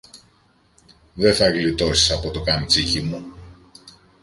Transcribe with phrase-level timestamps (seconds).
[1.13, 3.33] δε θα γλιτώσεις από το καμτσίκι μου.